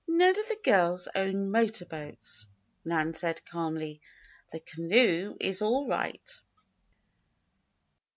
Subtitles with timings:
[0.07, 2.47] "None of the girls own motor boats,"
[2.83, 4.01] Nan said, calmly.
[4.51, 6.41] "The canoe is all right."